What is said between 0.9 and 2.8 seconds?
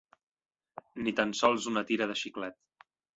Ni tan sols una tira de xiclet.